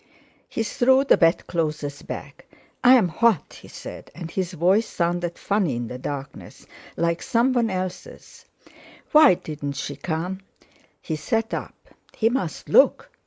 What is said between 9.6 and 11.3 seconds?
she come? He